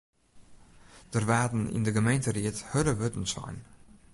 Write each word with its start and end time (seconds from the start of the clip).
Der 1.13 1.23
waarden 1.31 1.63
yn 1.75 1.85
de 1.85 1.91
gemeenteried 1.97 2.57
hurde 2.71 2.93
wurden 3.01 3.25
sein. 3.35 3.57